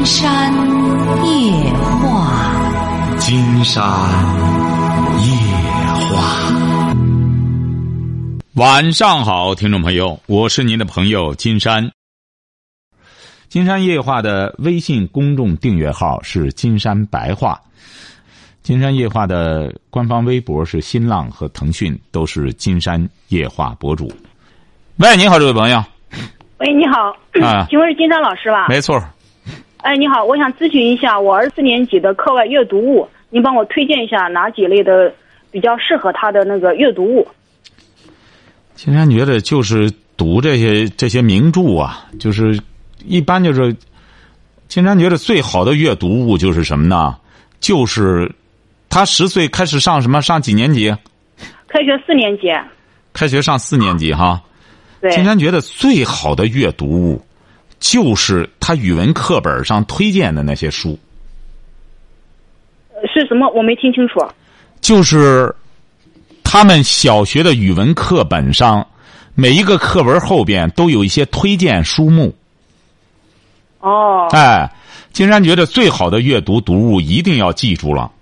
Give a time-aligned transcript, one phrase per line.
[0.00, 0.50] 金山
[1.26, 1.52] 夜
[2.00, 3.84] 话，金山
[5.20, 5.36] 夜
[6.08, 6.56] 话。
[8.54, 11.90] 晚上好，听众朋友，我是您的朋友金山。
[13.50, 17.60] 金山夜话的微信公众订阅号是金山白话，
[18.62, 24.10] 金山夜话的官方微博是新浪和腾讯，都是金山夜话博主。
[24.96, 25.84] 喂，你好，这位朋友。
[26.56, 27.14] 喂，你好，
[27.46, 28.66] 啊请问是金山老师吧？
[28.66, 28.98] 没错，
[29.82, 35.12] 哎，你好，我想咨询一下我儿四年级的课外阅读物，您帮我推荐一下哪几类的
[35.50, 37.26] 比较适合他的那个阅读物？
[38.74, 42.60] 金山觉得就是读这些这些名著啊，就是
[43.06, 43.74] 一般就是，
[44.68, 47.16] 金山觉得最好的阅读物就是什么呢？
[47.58, 48.30] 就是
[48.90, 50.94] 他十岁开始上什么上几年级？
[51.68, 52.48] 开学四年级，
[53.14, 54.42] 开学上四年级哈。
[55.00, 57.22] 对，金山觉得最好的阅读物，
[57.80, 60.98] 就是他语文课本上推荐的那些书，
[62.94, 63.50] 呃是什么？
[63.50, 64.20] 我没听清楚。
[64.80, 65.52] 就是
[66.44, 68.86] 他们小学的语文课本上，
[69.34, 72.34] 每一个课文后边都有一些推荐书目。
[73.80, 74.70] 哦，哎，
[75.12, 78.12] 金山觉得最好的阅读读物一定要记住了。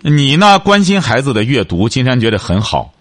[0.00, 2.94] 你呢，关心孩子的阅读，金山觉得很好。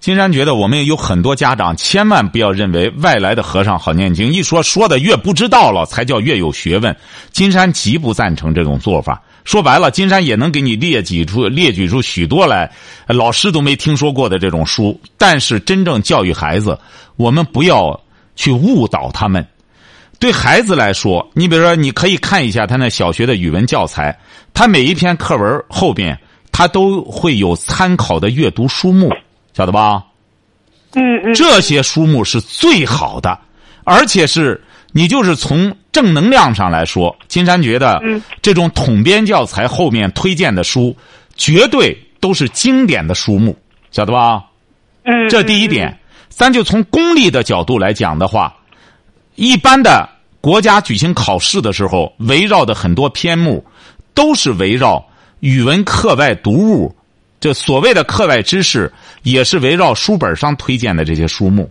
[0.00, 6.96] 金山觉得我们有很多家长千万不要认为外来的和尚好念经，一说说的越不知道了，才叫越有学问。
[7.32, 9.20] 金山极不赞成这种做法。
[9.44, 12.70] 说白了，金山也能给你列举出列举出许多来，
[13.06, 14.98] 老师都没听说过的这种书。
[15.16, 16.78] 但是真正教育孩子，
[17.16, 17.98] 我们不要
[18.36, 19.44] 去误导他们。
[20.20, 24.16] 对孩子来说，你比如说，你可以看一下他那小学的语文教材，
[24.54, 26.18] 他每一篇课文后边，
[26.52, 29.10] 他都会有参考的阅读书目，
[29.58, 30.04] 晓得吧？
[30.94, 33.36] 嗯嗯，这些书目是最好的，
[33.82, 40.96] 而且是你就是从正能量上来说，金山觉得嗯这种统编教材后面推荐的书，
[41.34, 43.58] 绝对都是经典的书目，
[43.90, 44.44] 晓得吧？
[45.02, 48.54] 嗯，这第一点，咱就从功利的角度来讲的话，
[49.34, 50.08] 一般的
[50.40, 53.64] 国家举行考试的时候，围绕的很多篇目，
[54.14, 55.04] 都是围绕
[55.40, 56.94] 语文课外读物，
[57.40, 61.70] 这所谓的课外知识，也是围绕书本上推荐的这些书目。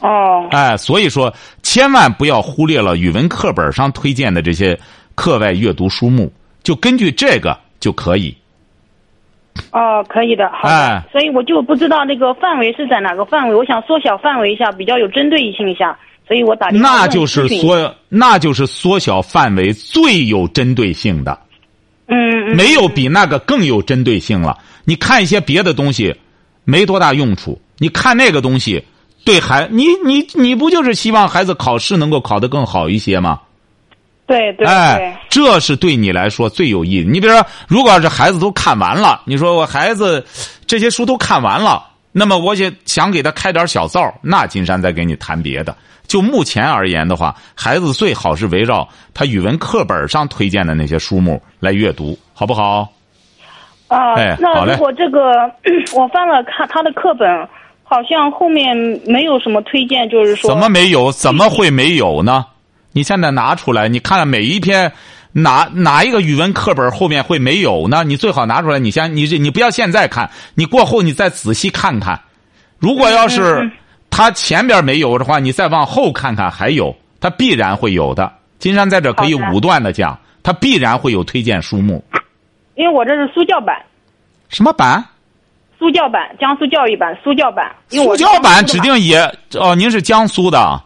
[0.00, 1.32] 哦，哎，所以说，
[1.62, 4.78] 千万不要忽略了语文课本上推荐的这些
[5.14, 6.32] 课外阅读书目，
[6.62, 8.34] 就根据这个就可以。
[9.70, 10.74] 哦，可以的，好的。
[10.74, 21.38] 哎所以我就不知道那个范围是在哪个范围，我想缩小范围一下，比较有针对性一下，所以我打电话问那就是缩，那就是缩小范围最有针对性的。
[22.06, 24.58] 嗯嗯，没有比那个更有针对性了。
[24.84, 26.14] 你看一些别的东西，
[26.64, 27.60] 没多大用处。
[27.78, 28.84] 你看那个东西，
[29.24, 33.40] 对孩你你你不就是希望孩子考试能够考得更好一些吗？
[34.26, 37.04] 对对对哎，，这是对你来说最有意义。
[37.06, 40.24] 你比如说，如果要是孩子都看完了，你说我孩子
[40.66, 45.76] 这些书都看完了，那么我想想给他开点小灶，那金山再给你谈别的。
[46.12, 52.92] 就目前而言的话，孩子最好是围绕他语文课本上推荐的那些书目来阅读，好不好？
[53.88, 55.32] 啊，哎那如果这个
[55.96, 57.26] 我翻了看他的课本，
[57.82, 61.10] 好像后面没有什么推荐，就是说怎么没有？
[61.12, 62.44] 怎么会没有呢？
[62.92, 64.92] 你现在拿出来，你看看每一篇，
[65.32, 68.04] 哪哪一个语文课本后面会没有呢？
[68.04, 72.20] 你最好拿出来，你先你这你不要现在看，你过后你再仔细看看。
[72.78, 73.70] 如果要嗯是
[74.12, 78.30] 它前边没有的话，你再往后看看还有，它必然会有的。
[78.58, 82.04] 金山在这可以武断的讲，它必然会有推荐书目。
[82.74, 83.74] 因为我这是苏教版，
[84.50, 85.02] 什么版？
[85.78, 87.74] 苏教版，江苏教育版，苏教版。
[87.88, 89.18] 苏教版指定也
[89.54, 90.80] 哦，您是江苏的。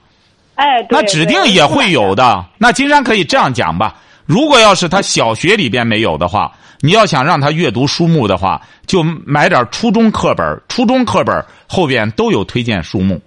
[0.54, 2.14] 哎，对那指定也会有。
[2.14, 2.44] 的。
[2.56, 3.94] 那金山可以这样讲吧：
[4.26, 10.60] 如果要是他小学里边没有的话，你要想让他阅读书目的话，就买点初中课本。
[10.68, 13.20] 初中课本后边都有推荐书目，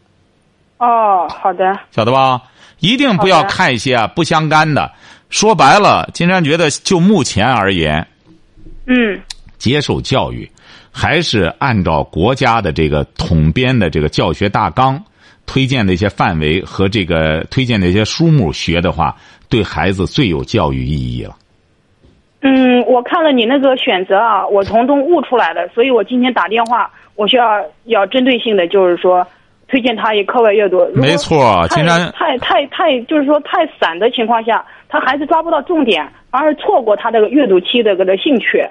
[0.77, 2.41] 哦，好的，晓得吧？
[2.79, 4.91] 一定不要看一些啊不相干的。
[5.29, 8.07] 说白了，金山觉得就目前而言，
[8.85, 9.19] 嗯，
[9.57, 10.49] 接受教育
[10.91, 15.03] 还是按照国家的这个统编的这个教学大纲
[15.51, 19.15] 推荐的一些范围和这个推荐的一些书目学的话，
[19.49, 21.35] 对孩子最有教育意义了。
[22.41, 29.25] 嗯，我看了你那个选择啊，我从中悟出来的，所以我今天打电话，我需要要针对性的，就是说
[29.67, 30.87] 推荐他一课外阅读。
[30.93, 38.63] 没错太金山太太太就是说太散的情况下，他孩子抓不到重点，反而错过他这个阅读期的这个兴趣，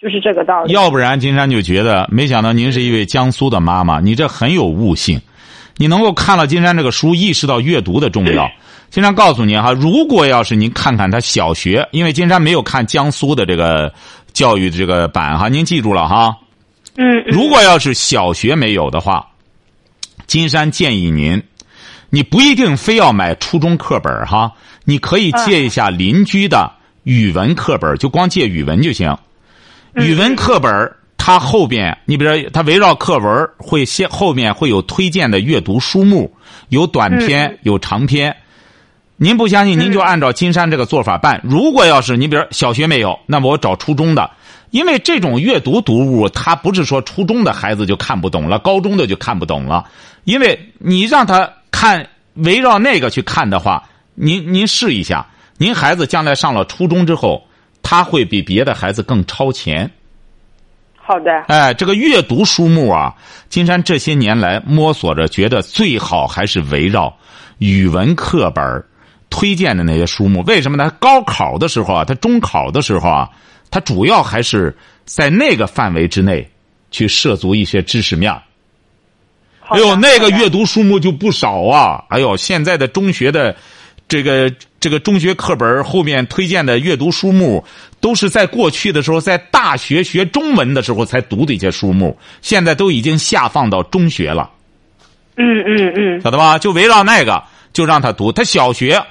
[0.00, 0.72] 就是这个道理。
[0.72, 5.20] 要不然金山就觉得，没想到您是一位江苏的妈妈，你这很有悟性。
[5.76, 8.50] 你能够看了金山这个书，意识到阅读的重要。
[8.88, 13.92] 金山告诉您哈，如果要是您看看他小学，因为金山没有看江苏的这个
[14.32, 16.36] 教育的这个版哈，您记住了哈。
[16.96, 19.26] 嗯，如果要是小学没有的话，
[20.26, 21.42] 金山建议您，
[22.10, 24.52] 你不一定非要买初中课本哈，
[24.84, 29.14] 你可以借一下邻居的语文课本，就光借语文就行。
[29.94, 30.70] 语文课本
[31.26, 36.32] 它后边，你比如说，它围绕课文会先后面会有推荐的阅读书目，
[36.68, 38.36] 有短篇，有长篇。
[39.16, 41.40] 您不相信，您就按照金山这个做法办。
[41.42, 44.30] 如果要是你比如小学没有，那么我找初中的，
[44.70, 49.84] 因为这种阅读读物，它不是说初中的孩子就看不懂了，高中的就看不懂了。
[50.22, 53.82] 因为你让他看围绕那个去看的话，
[54.14, 55.26] 您您试一下，
[55.58, 57.42] 您孩子将来上了初中之后，
[57.82, 59.90] 他会比别的孩子更超前。
[61.06, 61.30] 好的。
[61.46, 63.14] 哎，这个阅读书目啊，
[63.48, 67.16] 金山这些年来摸索着，觉得最好还是围绕
[67.58, 68.84] 语文课本
[69.30, 70.42] 推荐的那些书目。
[70.48, 70.90] 为什么呢？
[70.98, 73.30] 高考的时候啊，他中考的时候啊，
[73.70, 76.44] 他主要还是在那个范围之内
[76.90, 78.42] 去涉足一些知识面儿。
[79.68, 82.04] 哎呦，那个阅读书目就不少啊！
[82.08, 83.54] 哎呦，现在的中学的
[84.08, 87.64] 这个这个中学课本后面推荐的阅读书目，
[88.00, 94.48] 都是在过去的时候，在大学学中文的时候才读的一些书目，现在都已经下放到中学了，
[95.36, 96.56] 嗯嗯嗯，晓得吧？
[96.56, 97.42] 就围绕那个，
[97.72, 98.30] 就让他读。
[98.30, 99.02] 他小学、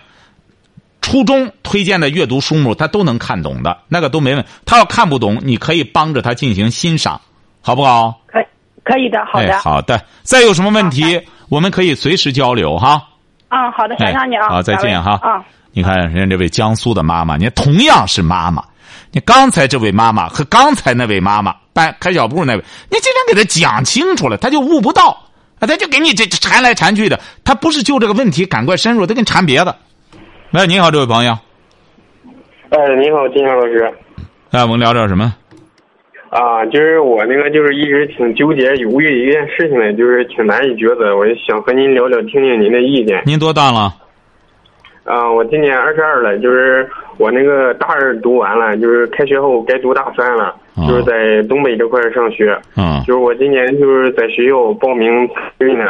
[1.01, 4.45] 初中推荐的阅读书目，他都能看懂的，那个都没问。
[4.65, 7.19] 他要看不懂，你可以帮着他进行欣赏，
[7.59, 8.21] 好不好？
[8.27, 8.45] 可以
[8.81, 9.53] 可以的，好的。
[9.53, 10.01] 哎，好的。
[10.23, 13.09] 再有什么问题，我们可以随时交流哈。
[13.55, 14.49] 啊，好的，哎想想你啊。
[14.49, 15.17] 好，再见哈。
[15.21, 15.41] 啊，
[15.71, 18.61] 你看人家这位江苏的妈妈，你同样是妈妈，
[19.11, 25.17] 你刚才这位妈妈和刚才那位妈妈办开小铺那位，你竟然给他讲清楚了，他就悟不到，
[25.59, 29.73] 啊，他就给你这这缠来缠去的，他不是就这个问题赶快深入，他给你缠别的。
[30.51, 31.31] 喂，你好，这位朋友，
[32.71, 33.93] 哎，你好，金山老师。
[34.51, 35.33] 哎，我们聊点什么？
[36.35, 43.23] 啊，就是我那个就是一直挺纠结犹豫一件事情的，就是挺难以抉择，我就想和您聊聊，听听您的意见。
[43.25, 43.93] 您多大了？
[45.05, 46.85] 啊，我今年二十二了，就是
[47.17, 52.51] 我那个大二读完了，就是开学后该读大三了，啊就是在东北这块儿上学。
[52.75, 55.85] 啊，就是我今年就是在学校报名参军呢，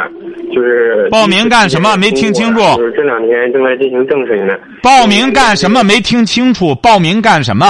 [0.54, 4.56] 就是报名干什么没听清楚就是这两天正在进行政审呢。
[4.80, 5.82] 报名干什么？
[5.82, 7.66] 没听清楚，报名干什么？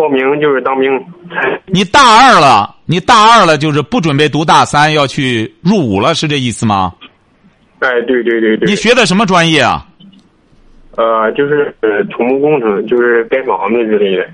[0.00, 0.90] 报名就是当兵。
[1.66, 6.94] 你大二了，你大二了，就是不准备读大三，要去入伍了，是这意思吗？
[7.80, 8.66] 哎，对对对对。
[8.66, 9.86] 你学的什么专业啊？
[10.96, 14.26] 呃，就是呃土木工程，就是盖房子之类的。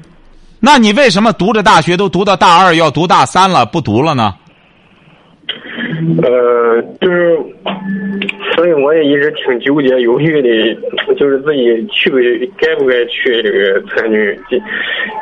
[0.60, 4.34] 那你为什么读着大学都读到大二，要读大三了，不读了呢？
[6.22, 7.38] 呃，就是，
[8.54, 12.16] 所以我也一直挺纠结、犹豫的，就是自己去不
[12.58, 14.38] 该不该去这个参军。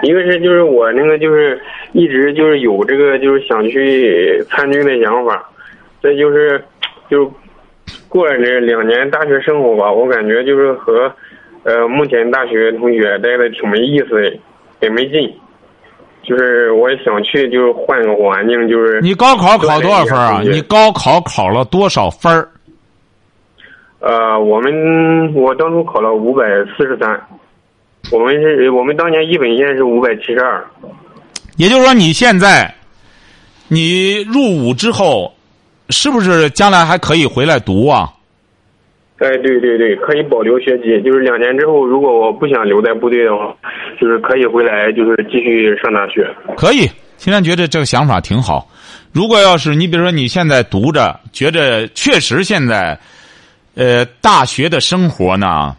[0.03, 1.61] 一个是就是我那个就是
[1.93, 5.49] 一直就是有这个就是想去参军的想法，
[6.03, 6.63] 再就是
[7.11, 7.33] 就
[8.09, 11.13] 过了这两年大学生活吧，我感觉就是和
[11.65, 14.33] 呃目前大学同学待的挺没意思的，
[14.81, 15.33] 也没劲。
[16.25, 20.41] 就是我也想去，就是换个环境，就是你高考考多少分啊？
[20.43, 22.49] 你高考考了多少分儿？
[24.01, 26.45] 呃，我们我当初考了五百
[26.77, 27.21] 四十三，
[28.11, 30.65] 我们是我们当年一本线是五百七十二。
[31.57, 32.75] 也就是说，你现在
[33.69, 35.33] 你入伍之后，
[35.91, 38.11] 是不是将来还可以回来读啊？
[39.19, 43.55] 哎，对对对，可以保留学籍，就是两年之后，如果我不想留在部队的话，
[44.01, 46.29] 就是可以回来，就是继续上大学。
[46.57, 48.69] 可以，青山觉得这个想法挺好。
[49.13, 52.99] 如果要是你比如说你现在读着，觉着确实现在，
[53.77, 55.77] 呃，大学的生活呢，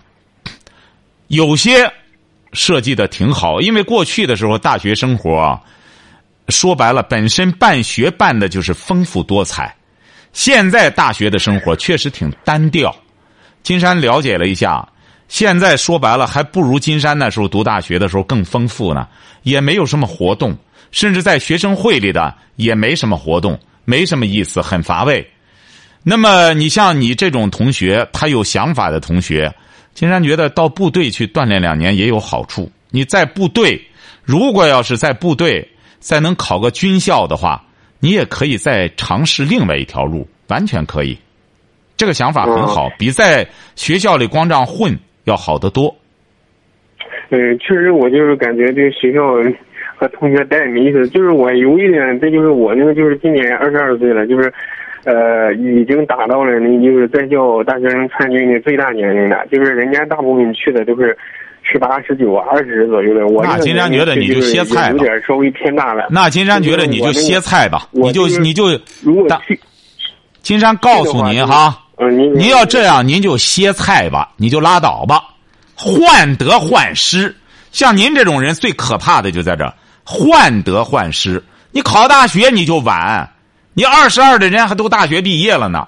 [1.27, 1.92] 有些
[2.54, 5.60] 设计的挺好，因为过去的时候大学生活，
[6.48, 9.75] 说白了本身办学办的就是丰富多彩，
[10.32, 12.96] 现在大学的生活确实挺单调。
[13.66, 14.88] 金山了解了一下，
[15.28, 19.08] 现在说白了还不如金山那时候读大学的时候更丰富呢，
[19.42, 20.56] 也没有什么活动，
[20.92, 25.28] 甚至在学生会里的也没什么活动，没什么意思，很乏味。
[26.04, 29.52] 那么你像你这种同学，他有想法的同学，
[29.96, 32.72] 金山觉得到部队去锻炼两年也有好处。
[32.92, 33.84] 你在部队，
[34.22, 35.68] 如果要是在部队
[36.00, 37.66] 再能考个军校的话，
[38.00, 41.18] 你也可以再尝试另外一条路，完全可以。
[41.98, 45.96] 这个想法很好，比在学校里光这样混要好得多。
[47.30, 49.34] 嗯，确实，我就是感觉这个学校
[49.96, 51.08] 和同学待没意思。
[51.10, 54.54] 就是我有一点，这就是我那个就是今年二十二岁了，就是
[55.06, 61.18] 呃，已经达到了那就是在校大学生参军的最大年龄了，就是人家大部分去的都是
[61.64, 63.25] 十八、十九、二十左右的。
[63.25, 66.08] 我那金山觉得你就歇菜吧，有点稍微偏大了。
[66.12, 68.66] 那金山觉得你就歇菜吧，你就你就
[69.02, 69.60] 如果去，
[70.42, 75.24] 金山告诉您哈，嗯，您您要这样，您就歇菜吧，你就拉倒吧，
[75.75, 77.36] 患得患失。
[77.72, 79.74] 像您这种人最可怕的就在这
[80.04, 81.44] 患得患失。
[81.72, 83.30] 你考大学你就晚。
[83.78, 85.80] 你二十二的人还都大学毕业了呢，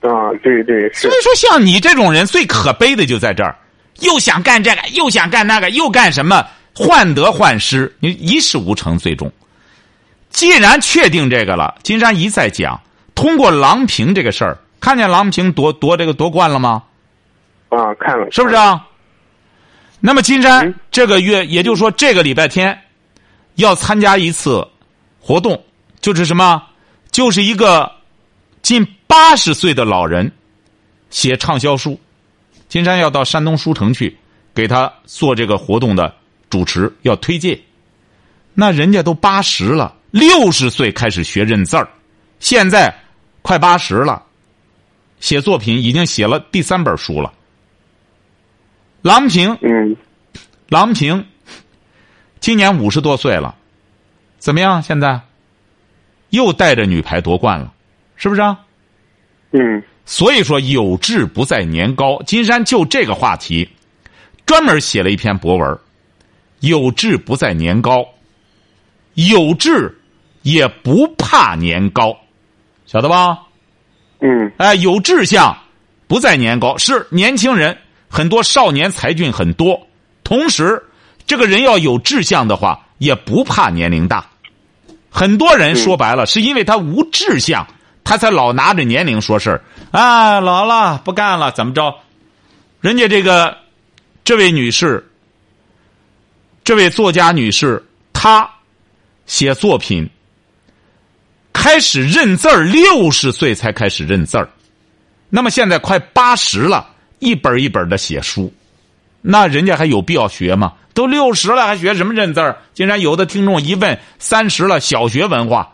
[0.00, 3.56] 啊，对对，所以说像你这种人最可悲的就在这儿，
[4.00, 9.30] 又想干这个，又想干那个，又干什么，患得患失，你一事无成，最终。
[10.30, 12.80] 既然确定这个了，金山一再讲，
[13.20, 16.82] 通过郎平这个事儿，看见郎平夺夺这个夺冠了吗？
[17.68, 18.88] 啊，看了，是不是啊？
[20.00, 22.80] 那么金山这个月，也就是说这个礼拜天，
[23.56, 24.66] 要参加一次
[25.20, 25.62] 活动。
[26.00, 26.62] 就是什么？
[27.10, 27.92] 就是一个
[28.62, 30.32] 近八十岁的老人
[31.10, 32.00] 写畅销书。
[32.68, 34.16] 金山要到山东书城去
[34.54, 36.14] 给他做这个活动的
[36.48, 37.60] 主持，要推荐。
[38.54, 41.86] 那人家都八十了，六十岁开始学认字儿，
[42.38, 42.94] 现在
[43.42, 44.22] 快八十了，
[45.20, 47.32] 写作品已经写了第三本书了。
[49.02, 49.96] 郎平，嗯，
[50.68, 51.26] 郎平
[52.38, 53.54] 今年五十多岁了，
[54.38, 54.82] 怎么样？
[54.82, 55.20] 现在？
[56.30, 57.72] 又带着女排夺冠了，
[58.14, 58.58] 是不是啊？
[59.50, 59.82] 嗯。
[60.06, 63.68] 所以说有志不在年高，金山就这个话题，
[64.44, 65.78] 专门写了一篇博文。
[66.60, 68.06] 有志不在年高，
[69.14, 69.96] 有志
[70.42, 72.16] 也不怕年高，
[72.90, 73.38] 晓得吧？
[74.18, 74.50] 嗯。
[74.56, 75.56] 哎，有志向
[76.08, 77.78] 不在年高，是年轻人
[78.08, 79.86] 很多，少年才俊很多。
[80.24, 80.82] 同时，
[81.24, 84.26] 这个人要有志向的话，也不怕年龄大。
[85.08, 87.64] 很多人说白了，是因为他无志向，
[88.02, 91.94] 他才老拿着年龄说事儿啊，老了不干了，怎么着？
[92.80, 93.56] 人家这个
[94.24, 95.08] 这位女士，
[96.64, 98.50] 这位作家女士，她
[99.26, 100.10] 写作品
[101.60, 104.48] 开始认字儿，六十岁才开始认字儿，
[105.28, 106.88] 那么现在快八十了，
[107.18, 108.50] 一本一本的写书，
[109.20, 110.72] 那人家还有必要学吗？
[110.94, 112.56] 都六十了，还学什么认字儿？
[112.72, 115.70] 竟然有的听众一问，三十了，小学文化，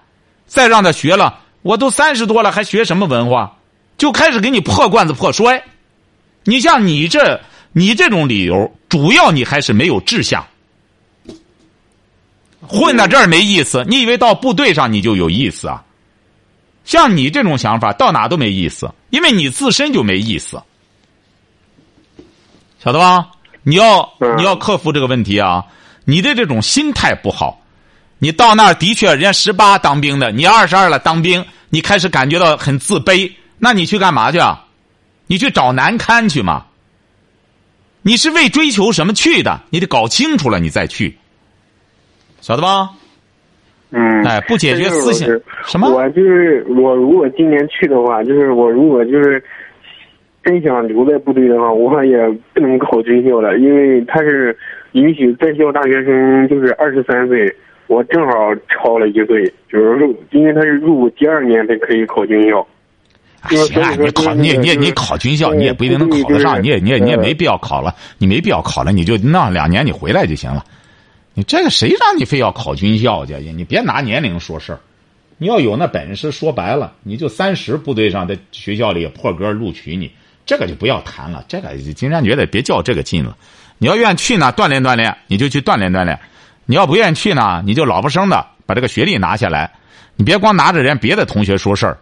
[0.49, 3.57] 再让他学了，我都三十多了，还学什么文化？
[3.97, 5.62] 就开始给你破罐子破摔。
[6.43, 7.40] 你像你这，
[7.73, 10.45] 你这种理由，主要你还是没有志向。
[12.69, 15.83] 混到这儿没意思，你以为到部队上你就有意思啊？
[16.85, 20.63] 像你这种想法，到哪都没意思，因为你自身就没意思，
[22.83, 23.29] 晓得吧？
[23.63, 25.65] 你要你要克服这个问题啊！
[26.05, 27.61] 你的这种心态不好，
[28.21, 34.65] 你到那儿的确，人家十八当兵的，你二十二了当兵，你开始感觉到很自卑，那你去干嘛去啊？
[35.27, 36.67] 你去找难堪去吗？
[38.03, 39.61] 你是为追求什么去的？
[39.71, 41.19] 你得搞清楚了，你再去，
[42.47, 42.91] 晓得吧？
[43.91, 45.29] 嗯，哎，不解决思想
[45.65, 45.91] 什么？
[45.91, 49.43] 我就是我，如果今年去的话，就是我如果就是。
[50.45, 52.17] 真想留在部队的话，我也
[52.55, 54.57] 不能考军校了，因为他是
[54.93, 57.53] 允许在校大学生就是二十三岁，
[57.88, 62.65] 我正好超了一岁，就是入，因为他是入伍第二年才可以考军校。
[63.49, 70.65] 行啊，你考你你你考军校，你也不一定能考得上，你也你也你也没必要考了，你没必要考了，你就那两年你回来就行了。
[71.37, 73.35] 你这个谁让你非要考军校去？
[73.52, 74.81] 你别拿年龄说事儿，
[75.37, 80.11] 你要有那本事，说白了，你就三十部队上的学校里破格录取你。
[80.47, 83.37] 这个就不要谈了，这个金山觉得别较这个劲了。
[83.76, 86.16] 你要愿意去呢，锻炼锻炼，你就去锻炼锻炼；
[86.64, 89.71] 你要不愿意去呢，你就老不生的把这个学历拿下来。
[90.16, 91.99] 你别光拿着人别的同学说事儿。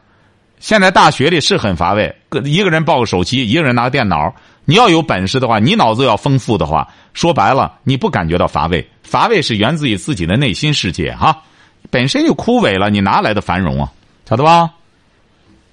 [0.61, 2.15] 现在大学里是很乏味，
[2.45, 4.33] 一个人抱个手机，一个人拿个电脑。
[4.65, 8.87] 你要有本事的话，你脑子要丰富的话，说白了，你不感觉到乏味。
[9.03, 11.43] 乏味是源自于自己的内心世界哈，
[11.91, 13.93] 本身就枯萎了，你哪来的繁荣啊？
[14.29, 14.71] 晓得吧？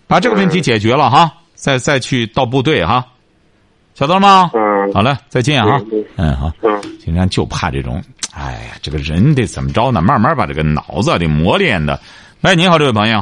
[0.08, 1.32] 把这个问题解决了哈。
[1.54, 3.06] 再再去到部队哈，
[3.94, 4.50] 晓得了吗？
[4.54, 5.80] 嗯，好嘞，再见哈。
[6.18, 6.52] 嗯好。
[6.64, 10.02] 嗯，竟然就怕这种，哎呀，这个人得怎么着呢？
[10.02, 12.00] 慢慢把这个脑子得磨练的。
[12.42, 13.20] 喂，你好，这位朋友。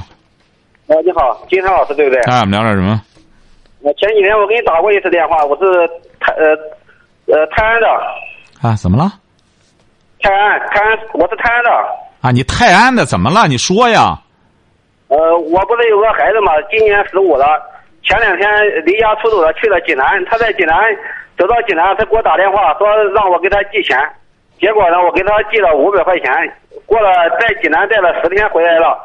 [0.87, 2.21] 哎，你好，金山老师对不对？
[2.21, 3.01] 哎，我们聊点什么？
[3.81, 5.87] 那前几天我给你打过一次电话，我是
[6.19, 6.49] 泰呃
[7.27, 7.87] 呃泰安的。
[8.61, 9.09] 啊，怎么了？
[10.21, 11.71] 泰安，泰安，我是泰安的。
[12.21, 13.47] 啊，你泰安的怎么了？
[13.47, 14.19] 你说呀。
[15.07, 17.45] 呃，我不是有个孩子嘛，今年十五了。
[18.03, 18.47] 前两天
[18.85, 20.05] 离家出走了，去了济南。
[20.25, 20.75] 他在济南
[21.37, 23.97] 走到济南，他给我打电话说让我给他寄钱。
[24.59, 26.29] 结果呢，我给他寄了五百块钱。
[26.85, 27.09] 过了
[27.39, 28.97] 在济南待了十天，回来了。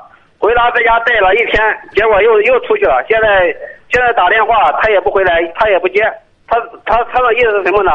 [0.45, 1.57] 回家在家待了一天，
[1.97, 3.03] 结果又又出去了。
[3.09, 3.49] 现在
[3.89, 6.05] 现在打电话他也不回来，他也不接。
[6.47, 7.91] 他他他的意思是什么呢？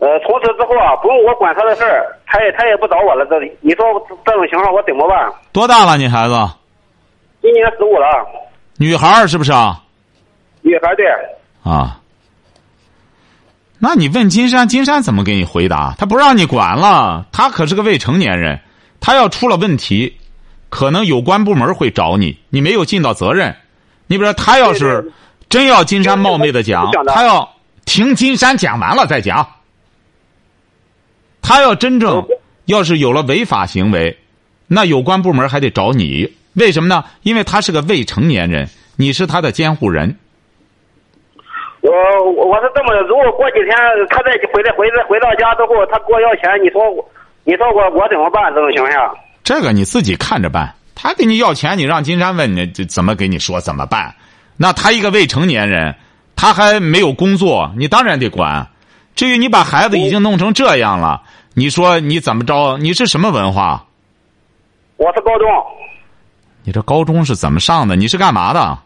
[0.00, 3.24] 呃，从此之后啊，不用我管他的事儿，他也他也不找我了。
[3.26, 3.86] 这你说
[4.26, 5.32] 这种情况我怎么办？
[5.52, 6.34] 多大了你孩子？
[7.40, 8.26] 今年十五了，
[8.76, 9.80] 女孩儿是不是啊？
[10.62, 11.06] 女孩对。
[11.62, 12.00] 啊。
[13.78, 15.94] 那你问金山，金山怎么给你回答？
[15.96, 18.58] 他不让你管了，他可是个未成年人，
[19.00, 20.18] 他要出了问题，
[20.68, 23.56] 可能有关部门会找你，你没有尽到责任。
[24.06, 25.12] 你比如说，他要是
[25.48, 27.48] 真要金山冒昧的讲，他要
[27.84, 29.48] 听金山讲完了再讲。
[31.40, 32.26] 他要真正
[32.66, 34.18] 要是有了违法行为，
[34.66, 36.34] 那有关部门还得找你。
[36.54, 37.04] 为什么呢？
[37.22, 40.16] 因为他是个未成年人，你是他的监护人。
[41.80, 41.90] 我
[42.32, 43.70] 我是这么的，如果过几天
[44.10, 46.82] 他再回来回来回到家之后，他给我要钱，你说
[47.44, 48.52] 你说我我怎么办？
[48.52, 49.10] 这种情况下，
[49.48, 50.74] 这个你自己看着办。
[50.94, 54.14] 他给你要钱，你让金山问你怎么给你说怎么办？
[54.58, 55.94] 那他一个未成年人，
[56.36, 58.68] 他还没有工作，你当然得管。
[59.14, 61.22] 至于你把孩子已经弄成这样了，
[61.54, 62.76] 你说你怎么着？
[62.76, 63.86] 你是什么文化？
[64.98, 65.48] 我是高中。
[66.62, 67.96] 你这高中是怎么上的？
[67.96, 68.78] 你是干嘛的？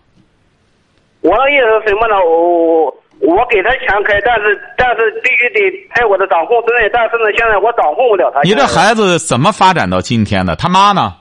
[1.23, 2.15] 我的意思是什么呢？
[2.25, 6.91] 我我给他钱开，但是但是必须得在我的掌控之内。
[6.93, 8.43] 但是呢，现在我掌控不了他。
[8.43, 10.57] 你这孩子怎么发展到今天的？
[10.57, 11.15] 他妈呢？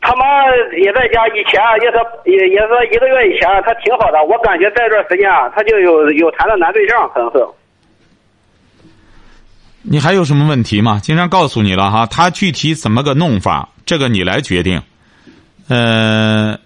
[0.00, 0.24] 他妈
[0.76, 4.22] 也在家，以前也是也也是一个月以前，他挺好的。
[4.24, 7.46] 我感觉这段时间啊，他就有有谈的男对象，可能是。
[9.82, 11.00] 你还有什么问题吗？
[11.02, 14.80] 经常告诉你了哈，他具体怎么个弄法，这个你来决定。
[15.68, 16.58] 嗯，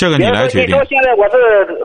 [0.00, 0.68] 这个你来决定。
[0.68, 1.36] 你说现在我是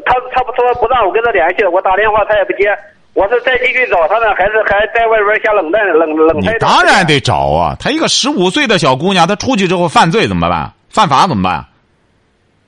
[0.05, 2.71] 他，他不说不让我跟他联系，我打电话他也不接。
[3.13, 7.75] 我是再继续找他呢，还是还在外边瞎冷淡冷冷你当然得找啊！
[7.77, 10.71] 他一个十五岁的小姑娘，她出去之后犯罪怎么办？
[10.89, 11.65] 犯法怎么办？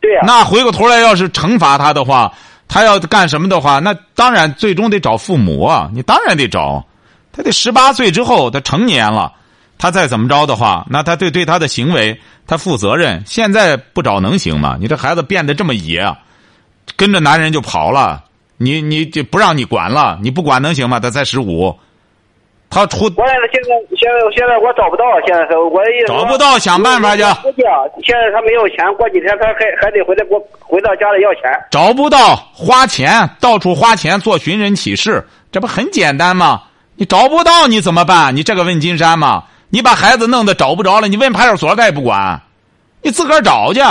[0.02, 0.22] 对呀。
[0.26, 2.32] 那回过头来，要是惩罚他的话，
[2.68, 5.90] 他要干什么的话，那当然最终得找父母啊！
[5.94, 6.86] 你当然得找，
[7.32, 9.32] 他得十八岁之后，他成年了，
[9.78, 13.22] 他再怎么着的话，那他对对他的行为他负责任。
[13.26, 14.76] 现在不找能行吗？
[14.80, 16.04] 你这孩子变得这么野，
[16.96, 18.24] 跟着男人就跑了。
[18.58, 20.18] 你你就不让你管了？
[20.20, 21.00] 你不管能行吗？
[21.00, 21.78] 他才十五，
[22.72, 23.06] 他出。
[23.06, 27.22] 我现在现在现在现在我找不到，现在是我找不到，想办法去。
[27.22, 31.44] 现在他没有钱，过几天他还还得回来给我回到家里要钱。
[31.70, 36.64] 找不到，花钱到处花钱做寻人启事，这不很简单吗？
[36.96, 38.36] 你找不到你怎么办？
[38.36, 39.44] 你这个问金山吗？
[39.70, 42.42] 你把孩子弄得找不着了，你问派出所他也不管，
[43.02, 43.82] 你自个儿找去。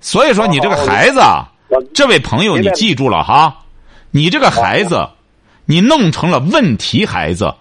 [0.00, 1.20] 所以说你这个孩子，
[1.94, 3.56] 这位朋友你记住了哈。
[4.10, 5.08] 你这个孩子，
[5.64, 7.54] 你弄成了问题孩子，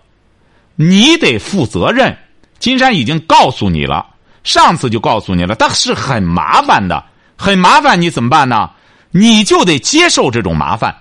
[0.75, 2.17] 你得负责任。
[2.59, 4.05] 金山已经告诉你了，
[4.43, 7.03] 上次就告诉你了，但是很麻烦的，
[7.37, 8.69] 很麻烦，你怎么办呢？
[9.11, 10.95] 你就得接受这种麻烦。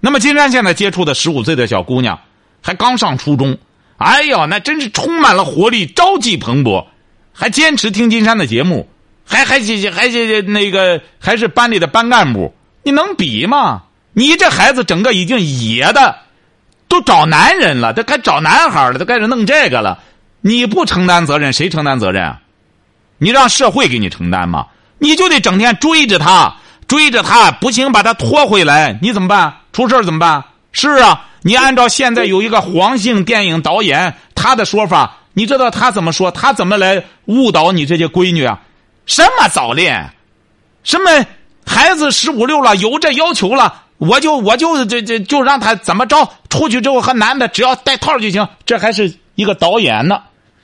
[0.00, 2.18] 那么金山现在接触的十五岁的小姑娘，
[2.62, 3.58] 还刚上初中，
[4.00, 6.86] 哎呦，那真是充满了活力，朝气蓬勃，
[7.34, 8.88] 还坚持听金山的节目，
[9.26, 13.82] 还还还还那个还是班里的班干部，你能比吗？
[14.14, 16.16] 你这孩子整个已经野的，
[16.88, 19.98] 都找男人了，都该找男孩了，都开始弄这个了。
[20.40, 22.36] 你不承担责任，谁承担责任？
[23.18, 24.68] 你让社会给你承担吗？
[24.98, 26.56] 你就得整天追着他，
[26.88, 29.56] 追着他，不行把他拖回来，你怎么办？
[29.74, 30.44] 出事怎么办？
[30.72, 36.30] 是啊，你按照现在有一个黄姓电影导演他的说法，你知道他怎么说？
[36.30, 38.60] 他怎么来误导你这些闺女啊？
[39.06, 40.10] 什么早恋？
[40.84, 41.26] 什么
[41.66, 43.82] 孩子十五六了有这要求了？
[43.98, 46.28] 我就我就这这就让他怎么着？
[46.48, 48.46] 出去之后和男的只要带套就行。
[48.64, 50.22] 这还是一个导演呢，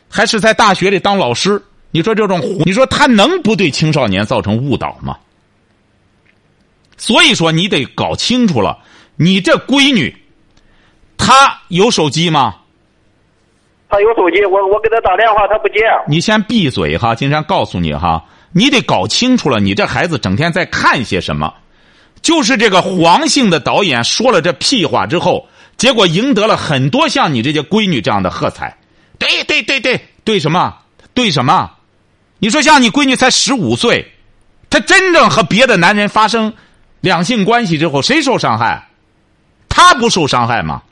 [0.08, 1.62] 还是在大学里当老师？
[1.90, 5.16] 你说这种，你说他能不对青少年造成误导吗？
[6.96, 8.78] 所以说，你得搞清楚了，
[9.16, 10.14] 你这闺女，
[11.16, 12.56] 她有手机吗？
[13.88, 15.80] 她有手机，我我给她打电话，她不接。
[16.08, 17.14] 你先闭嘴哈！
[17.14, 21.54] 金山告诉你哈，你得搞清楚了，你这孩子整天在看些什么。
[22.20, 28.76] 就是这个黄姓的导演说了这屁话之后，结果赢得了很多像你这些闺女这样的喝彩。
[29.18, 30.76] 对对对对对，什么
[31.14, 31.70] 对什么？
[32.38, 34.12] 你说像你闺女才十五岁，
[34.68, 36.52] 她真正和别的男人发生
[37.00, 38.85] 两性关系之后，谁受伤害？
[39.76, 40.82] 她不受伤害吗？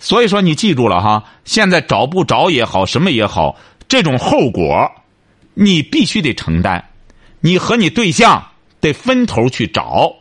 [0.00, 3.54] 所以说你记住了哈，现在找不着也好，什么也好，
[3.86, 4.90] 这种后果
[5.54, 6.84] 你必须得承担。
[7.38, 8.44] 你和你对象。
[8.82, 10.12] 得分头去找，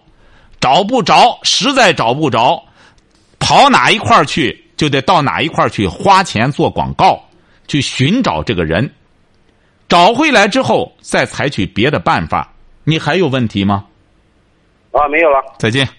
[0.59, 2.63] 找不着，实在找不着，
[3.39, 7.19] 跑哪一块去就得到哪一块去花钱做广告，
[7.67, 8.87] 去寻找这个人，
[9.89, 12.53] 找回来之后再采取别的办法。
[12.83, 13.83] 你还有问题吗？
[14.91, 15.41] 啊，没有了。
[15.57, 15.89] 再见。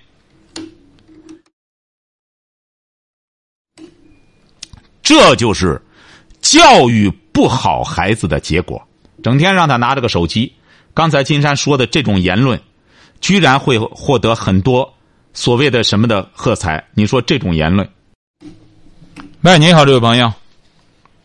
[5.03, 5.81] 这就是
[6.41, 8.81] 教育不好孩子的结果。
[9.23, 10.53] 整天让他拿着个手机，
[10.95, 12.59] 刚才金山说的这种言论，
[13.21, 14.93] 居然会获得很多
[15.33, 16.83] 所谓的什么的喝彩。
[16.95, 17.89] 你说这种言论？
[19.43, 20.33] 喂，你好，这位朋友。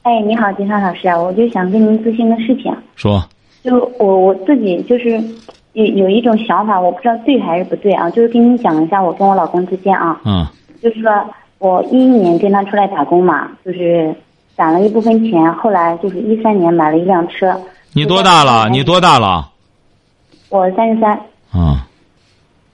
[0.03, 2.71] 哎，你好，金山老师啊，我就想跟您咨询个事情。
[2.95, 3.23] 说。
[3.63, 5.21] 就我我自己就是
[5.73, 10.21] 有有一种想法，我不知道对还是不对啊，就是跟你讲一下我跟我老公之间啊。
[10.23, 10.47] 嗯。
[10.81, 11.11] 就是说
[11.60, 14.13] 我一一年跟他出来打工嘛，就是
[14.56, 17.60] 攒了一部分钱，后来就是一三年买了一辆车。
[17.93, 18.70] 你多大了？
[18.70, 19.50] 你多大了？
[20.50, 21.12] 我三十三。
[21.52, 21.88] 啊。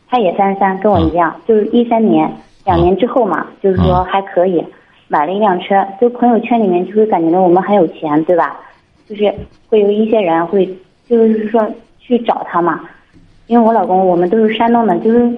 [0.10, 2.32] 他也三十三，跟我一样，就是一三年
[2.66, 4.64] 两年之后嘛，就是说还可以，
[5.08, 5.84] 买了一辆车。
[6.00, 8.60] 就朋友圈里面就会感觉到我们很有钱，对吧？
[9.10, 9.34] 就是
[9.70, 10.68] 会有一些人会，
[11.10, 11.68] 就是说
[12.00, 12.82] 去找他嘛。
[13.48, 15.32] 因为我老公我们都是山东的，就是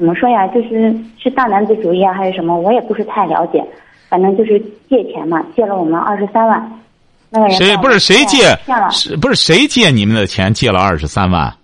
[0.00, 0.46] 怎么说呀？
[0.48, 2.58] 就是是大男子主义啊，还是什么？
[2.58, 3.62] 我也不是太了解。
[4.08, 4.58] 反正就是
[4.88, 6.80] 借钱嘛，借了我们二十三万。
[7.28, 8.58] 那个人谁不是谁借？
[8.90, 10.54] 是不是谁借你们的钱？
[10.54, 11.54] 借了二十三万？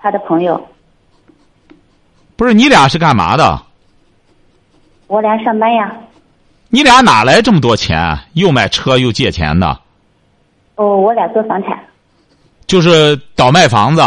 [0.00, 0.60] 他的朋友。
[2.34, 3.62] 不是你俩是干嘛的？
[5.06, 5.90] 我俩上班呀。
[6.70, 8.18] 你俩哪来这么多钱？
[8.32, 9.78] 又买车又借钱的？
[10.74, 11.78] 哦，我俩做房产。
[12.66, 14.02] 就是倒卖房子。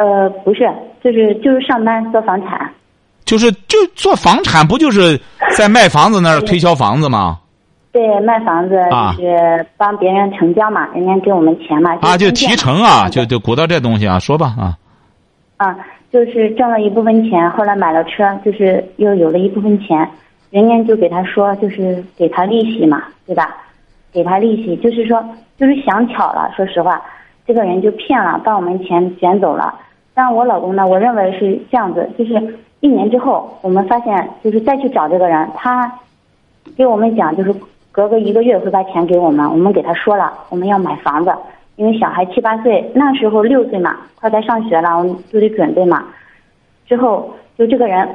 [0.00, 0.66] 呃，不是，
[1.04, 2.70] 就是就是上班做房产。
[3.26, 5.20] 就是就做房产，不就是
[5.54, 7.38] 在卖房子那儿推销房子吗？
[7.92, 8.76] 对，卖房子
[9.18, 11.98] 就是帮别人成交嘛，人家给我们钱嘛。
[12.00, 14.78] 啊，就提成啊，就就鼓捣这东西啊，说吧啊。
[15.58, 15.76] 啊，
[16.10, 20.08] 就是挣了一部分钱，后来买了车，就是又有了一部分钱，
[20.50, 23.54] 人家就给他说，就是给他利息嘛，对吧？
[24.12, 25.22] 给他利息，就是说，
[25.58, 27.02] 就是想巧了，说实话，
[27.46, 29.74] 这个人就骗了，把我们钱卷走了。
[30.20, 35.90] 但我老公呢，我认为是这样子，就是一年之后，我们发现，就是再去找这个人，他
[36.76, 37.54] 给我们讲，就是。
[37.92, 41.34] 隔个一个月会把钱给我们，我们给他说了，我们要买房子，
[41.74, 46.04] 因为小孩七八岁，那时候六岁嘛，快该上学了，我们就得准备嘛。
[46.86, 48.08] 之后就这个人，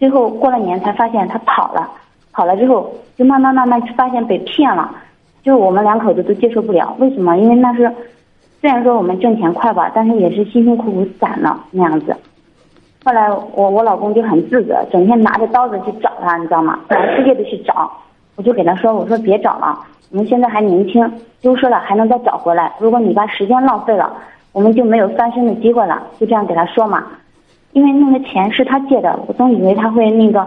[0.00, 1.88] 最后过了年才发现他跑了，
[2.32, 4.90] 跑了之后就慢慢慢慢发现被骗了，
[5.44, 6.96] 就我们两口子都接受不了。
[6.98, 7.36] 为什么？
[7.38, 7.90] 因为那是
[8.62, 12.16] 虽然说我们挣钱快吧，但是也是辛辛苦苦攒了那样子。
[13.04, 16.78] 后来我我老公就很自责，整天拿着刀子去找他，你知道吗？
[16.88, 17.90] 满世界的去找。
[18.36, 19.76] 我就给他说：“我说别找了，
[20.12, 22.72] 我们现在还年轻，丢失了还能再找回来。
[22.78, 24.10] 如果你把时间浪费了，
[24.52, 27.04] 我们就没有翻身的机会了。”就这样给他说嘛。
[27.72, 30.46] 因为那个钱是他借的，我总以为他会那个，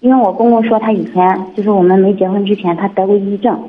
[0.00, 3.62] 因为我公公说他以前就是我们没结婚之前他得过抑郁症，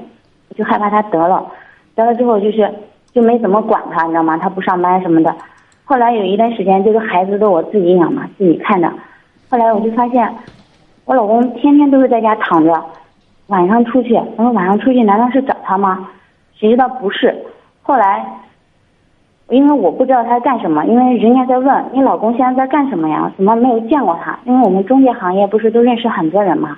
[0.47, 1.45] 我就害怕他得了，
[1.93, 2.73] 得了之后就是
[3.13, 4.37] 就没怎么管他，你知道吗？
[4.37, 5.35] 他不上班什么的。
[5.85, 8.91] 后来有一段时间，这个孩子都我自己养嘛，自己看着。
[9.49, 10.33] 后来我就发现，
[11.05, 12.83] 我老公天天都是在家躺着。
[13.47, 16.07] 晚上出去，我说晚上出去难道是找他吗？
[16.55, 17.35] 谁知道不是。
[17.81, 18.25] 后来，
[19.49, 23.31] 因为我不知道他干什么，因为人家在问你老公现在在干什么呀？
[23.35, 24.39] 怎么没有见过他？
[24.45, 26.77] 因为我们中介行业不是都认识很多人吗？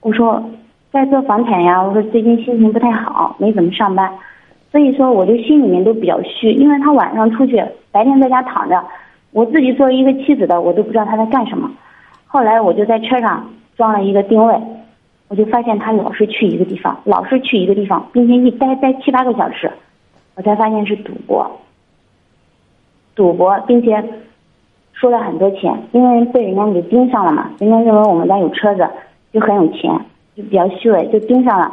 [0.00, 0.42] 我说
[0.90, 1.80] 在做房产呀。
[1.80, 4.10] 我说最近心情不太好，没怎么上班，
[4.76, 6.52] 所以说我就心里面都比较虚。
[6.52, 8.78] 因为他晚上出去，白天在家躺着，
[9.32, 11.70] 我自己作为一个妻子的，我都不知道他在干什么。
[12.26, 14.54] 后来我就在车上装了一个定位。
[15.28, 19.72] 我就发现他老是去一个地方，老是去一个地方，并且一待待七八个小时，
[20.34, 21.50] 我才发现是赌博。
[23.14, 24.04] 赌博，并且
[24.92, 27.50] 输了很多钱，因为被人家给盯上了嘛。
[27.58, 28.86] 人家认为我们家有车子，
[29.32, 29.90] 就很有钱，
[30.36, 31.72] 就比较虚伪，就盯上了。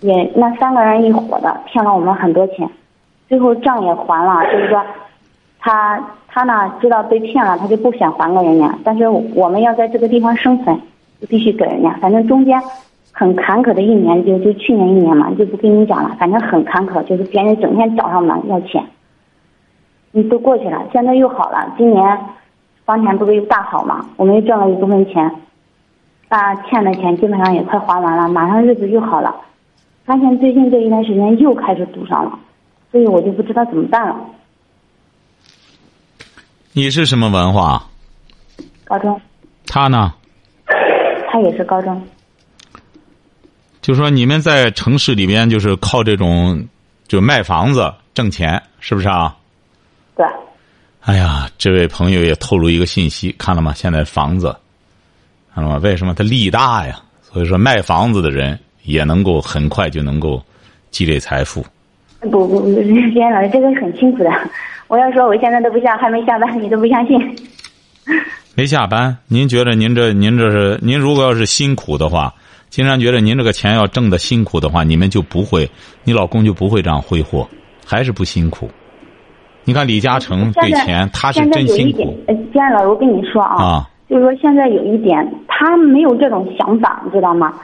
[0.00, 2.68] 也那三个人一伙的骗了我们很多钱，
[3.28, 4.44] 最后账也还了。
[4.52, 4.82] 就是说，
[5.58, 10.80] 他他呢知道被骗了，他就不想还给人家，但是我们要在这个地方生存。
[11.20, 12.58] 就必须给人家，反正中间
[13.12, 16.16] 很坎坷的一年，就就去年一年嘛，就不跟你讲了。
[16.18, 18.82] 反正很坎坷，就是别人整天找上门要钱，
[20.12, 21.74] 你都过去了，现在又好了。
[21.76, 22.18] 今年
[22.86, 25.30] 房产不是又大好嘛，我们又挣了一部分钱，
[26.30, 29.36] 把欠的钱基本上也快还完了，马上日子又好了。
[30.10, 32.36] 发现最近这一段时间又开始堵上了，
[32.90, 34.16] 所以我就不知道怎么办了。
[36.72, 37.86] 你是什么文化？
[38.82, 39.20] 高中。
[39.68, 40.12] 他呢？
[41.30, 42.04] 他也是高中，
[43.80, 46.66] 就说你们在城市里边就是靠这种
[47.06, 49.36] 就卖房子挣钱，是不是啊？
[50.16, 50.26] 对。
[51.02, 53.72] 哎呀，这位朋友也透露一个信息，看了吗？
[53.74, 54.56] 现在房子，
[55.54, 55.76] 看了吗？
[55.76, 57.00] 为什么他力大呀？
[57.22, 60.42] 所以说卖房子的人也能够很快就能够
[60.90, 61.64] 积累财富。
[62.20, 64.30] 不不不，金山老师，这个很辛苦的。
[64.88, 67.18] 我要说我现在都不下，还没下班，你都不相信。
[68.54, 72.34] 没下班，您觉得您这您这是您如果要是辛苦的话，
[72.68, 75.70] 金山觉得您这个钱要挣的辛苦的话，你们就不会，
[76.04, 77.48] 你老公就不会这样挥霍，
[77.86, 78.68] 还是不辛苦。
[79.64, 82.18] 你看李嘉诚给钱，他是真辛苦。
[82.26, 85.16] 呃，金山老师，我跟你说啊，啊，就是说现在有一点，
[85.46, 87.54] 他没有这种想法，你知道吗？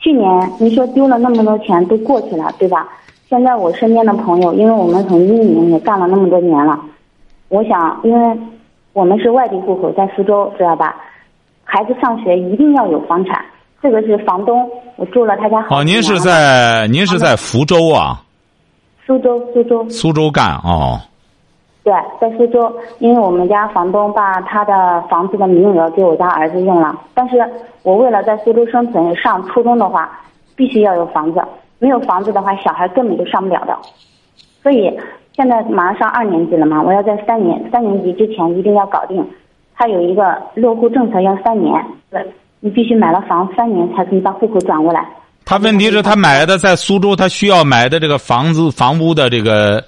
[0.00, 2.88] 去年你说丢了那么多钱都过去了，对吧？
[3.28, 6.80] 现在我身边的朋友，因为我们从一年也干了那么多年了，
[7.48, 8.38] 我想，因为
[8.92, 10.96] 我们是外地户口，在苏州，知道吧？
[11.62, 13.44] 孩子上学一定要有房产，
[13.80, 15.82] 这个是房东，我住了他家好。
[15.84, 18.20] 您是在您是在福州啊？
[19.06, 19.88] 苏州，苏州。
[19.88, 20.98] 苏州干哦，
[21.90, 27.44] 对，在苏州，因为我们家房东把他的房子的名额给我家儿子用了，但是
[27.82, 30.08] 我为了在苏州生存，上初中的话，
[30.54, 31.42] 必须要有房子，
[31.80, 33.76] 没有房子的话，小孩根本就上不了的。
[34.62, 34.96] 所以
[35.34, 39.28] 现在马上上二年级了嘛，我要在三年三年级之前一定要搞定。
[39.74, 42.24] 他有一个落户政策要三年，对，
[42.60, 45.04] 你必须买了房三年才可以把户口转过来。
[45.44, 49.82] 他问题是他买的在苏州，他需要买的这个房子房屋的这个，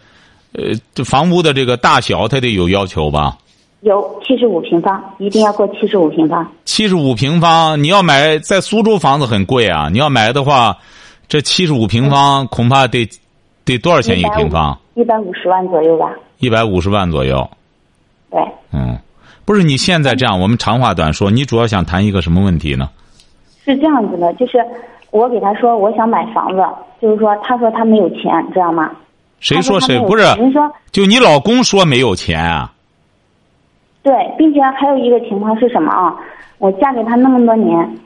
[0.52, 3.36] 呃，这房屋的这个大小，他得有要求吧？
[3.80, 6.46] 有七十五平方，一定要过七十五平方。
[6.64, 9.88] 七十五平方，你要买在苏州房子很贵啊！
[9.90, 10.76] 你要买的话，
[11.26, 13.08] 这七十五平方恐怕得
[13.64, 14.78] 得多少钱一平方？
[14.94, 16.12] 一百五十万左右吧。
[16.38, 17.48] 一百五十万左右。
[18.30, 18.40] 对，
[18.72, 18.96] 嗯，
[19.44, 22.88] 不是你现在这样，我们长话短说，你主要想谈一个什么问题呢？
[23.64, 24.58] 是这样子的，就是
[25.10, 26.62] 我给他说我想买房子，
[27.00, 28.90] 就是说他说他没有钱，知道吗？
[29.42, 30.24] 谁说谁不是？
[30.40, 32.72] 您说就你老公说没有钱啊？
[34.02, 36.14] 对，并且还有一个情况是什么啊？
[36.58, 37.98] 我嫁给他那么多年，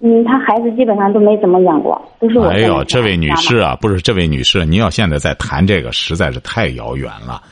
[0.00, 7.42] 嗯，他孩子基本上都没怎么养过，都是我哎呦，这位女士啊，不是这位女士，您要现在在谈这个，实在是太遥远了。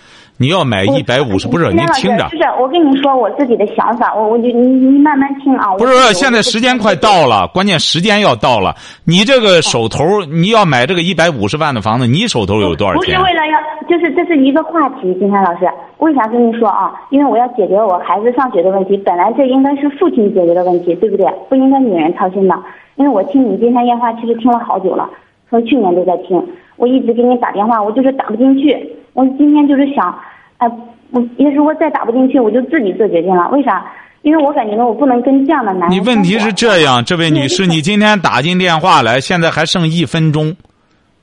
[0.42, 5.72] 你要买一百五十，不是您听着，就是我跟你说我自己的想法，我我就你你慢慢听啊。
[5.78, 8.74] 不是现在时间快到了，关键时间要到了。
[9.05, 13.33] 你这个手头，你要买这个一百五十万的房子，你手头有多少钱不是？
[13.33, 16.92] 为了要，就是这是一个话题，金山老师，为啥跟你说啊？
[17.11, 21.24] 因为我要解决我孩子上学的问题，本来这应该是父亲解决的问题，对不对？
[21.48, 22.59] 不应该女人操心的。
[22.96, 25.09] 因为我听你今天电话，其实听了好久了，
[25.48, 26.44] 从去年都在听，
[26.76, 28.96] 我一直给你打电话，我就是打不进去。
[29.14, 30.18] 我今天就是想，
[30.62, 30.70] 哎、
[31.11, 33.48] 我要如果再打不进去，我就自己做决定了。
[33.51, 33.85] 为啥？
[34.22, 35.90] 因为我感觉到我不能跟这样的男人。
[35.90, 40.55] 你问题是这样，这位女士，你今天打进电话来，现在还剩一分钟，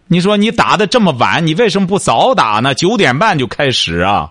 [0.10, 2.73] 你说你打的这么晚，你为什么不早打呢？
[2.73, 4.30] 九点半就开始啊？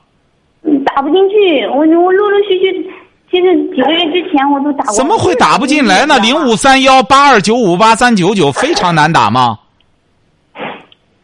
[0.64, 2.90] 嗯打不进去，我我陆陆续续，
[3.30, 4.92] 其实几个月之前我都打过。
[4.92, 6.18] 怎么会打不进来呢？
[6.18, 9.58] 零五三幺八二九五八三九九非常难打吗？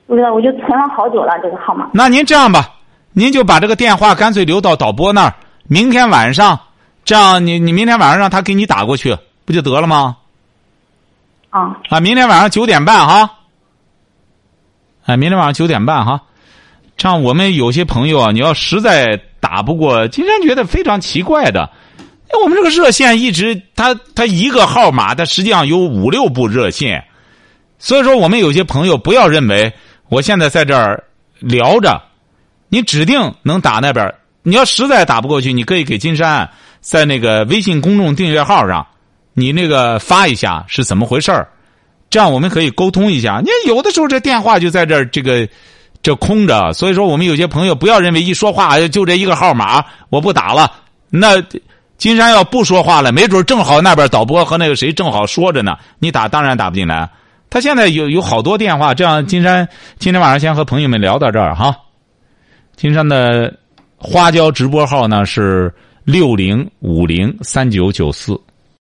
[0.06, 1.90] 不知道，我就存了好久了这个号码。
[1.92, 2.68] 那您这样吧，
[3.14, 5.34] 您就把这个电话干脆留到导播那儿，
[5.68, 6.60] 明天晚上，
[7.04, 10.16] 这样你你明天晚上让他给你打过去，不就得了吗？
[11.50, 13.30] 啊，啊，明天晚上九点半哈。
[15.06, 16.20] 哎，明天晚上九点半哈。
[16.96, 21.70] 这样我们有些朋友啊，你要实在打不过，金山觉得非常奇怪的。
[22.26, 27.04] 哎，我们这个热线一直，它它一个号码，它实际上有五六部热线，
[27.78, 29.72] 所以说我们有些朋友不要认为
[30.08, 31.04] 我现在在这儿
[31.38, 32.02] 聊着，
[32.68, 34.12] 你指定能打那边。
[34.42, 36.50] 你要实在打不过去，你可以给金山
[36.80, 38.86] 在那个微信公众订阅号上，
[39.32, 41.48] 你那个发一下是怎么回事儿，
[42.10, 43.40] 这样我们可以沟通一下。
[43.42, 45.48] 你有的时候这电话就在这儿，这个
[46.02, 50.70] 这空着，所以说我们有些朋友不要认为一说话就这一个号码，我不打了。
[51.08, 51.42] 那
[51.96, 57.08] 金山要不说话了，没准正好那边导播和那个谁正好说着呢，你打当然打不进来。
[57.48, 59.66] 他现在有有好多电话，这样金山
[59.98, 61.74] 今天晚上先和朋友们聊到这儿哈。
[62.76, 63.52] 金山的
[63.96, 65.72] 花椒直播号呢是
[66.04, 68.38] 六零五零三九九四。